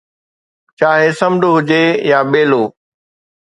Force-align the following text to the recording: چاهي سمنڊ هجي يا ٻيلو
چاهي 0.79 1.09
سمنڊ 1.19 1.41
هجي 1.55 1.83
يا 2.09 2.19
ٻيلو 2.31 2.63